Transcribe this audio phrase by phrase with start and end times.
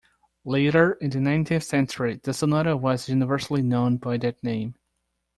[0.45, 4.73] Later in the nineteenth century, the sonata was universally known by that name.